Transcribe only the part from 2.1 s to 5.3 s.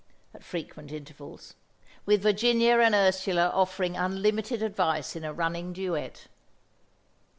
Virginia and Ursula offering unlimited advice in